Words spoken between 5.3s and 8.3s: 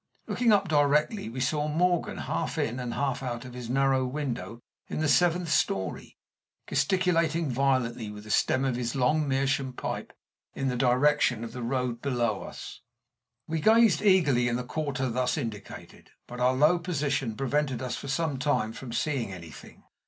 story, gesticulating violently with